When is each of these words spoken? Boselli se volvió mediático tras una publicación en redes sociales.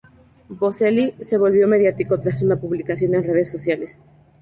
Boselli 0.49 1.13
se 1.21 1.37
volvió 1.37 1.67
mediático 1.67 2.19
tras 2.19 2.41
una 2.41 2.55
publicación 2.59 3.13
en 3.13 3.23
redes 3.23 3.51
sociales. 3.51 3.99